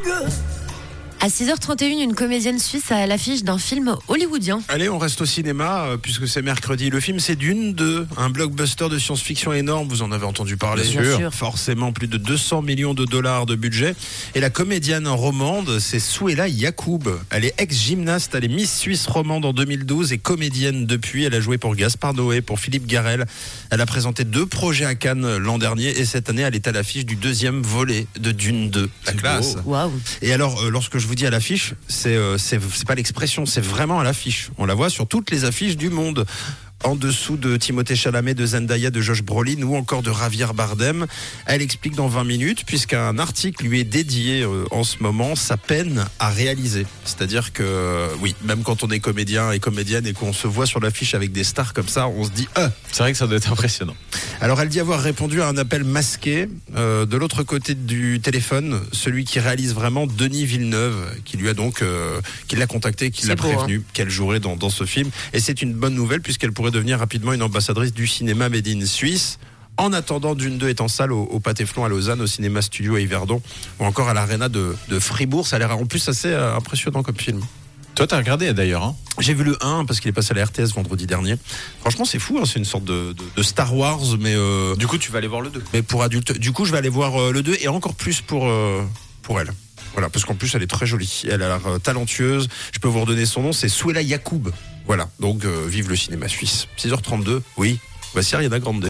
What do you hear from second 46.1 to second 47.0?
à réaliser.